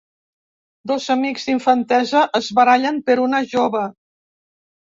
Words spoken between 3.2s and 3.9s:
una jove.